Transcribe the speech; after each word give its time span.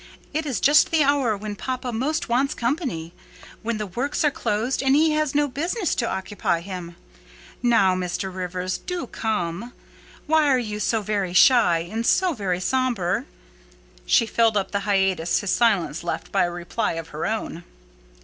It 0.33 0.47
is 0.47 0.59
just 0.59 0.89
the 0.89 1.03
hour 1.03 1.37
when 1.37 1.55
papa 1.55 1.93
most 1.93 2.27
wants 2.27 2.55
company: 2.55 3.13
when 3.61 3.77
the 3.77 3.85
works 3.85 4.25
are 4.25 4.31
closed 4.31 4.81
and 4.81 4.95
he 4.95 5.11
has 5.11 5.35
no 5.35 5.47
business 5.47 5.93
to 5.93 6.09
occupy 6.09 6.61
him. 6.61 6.95
Now, 7.61 7.93
Mr. 7.93 8.33
Rivers, 8.33 8.79
do 8.79 9.05
come. 9.05 9.73
Why 10.25 10.47
are 10.47 10.57
you 10.57 10.79
so 10.79 11.03
very 11.03 11.33
shy, 11.33 11.87
and 11.87 12.03
so 12.03 12.33
very 12.33 12.59
sombre?" 12.59 13.25
She 14.07 14.25
filled 14.25 14.57
up 14.57 14.71
the 14.71 14.79
hiatus 14.89 15.41
his 15.41 15.51
silence 15.51 16.03
left 16.03 16.31
by 16.31 16.45
a 16.45 16.51
reply 16.51 16.93
of 16.93 17.09
her 17.09 17.27
own. 17.27 17.63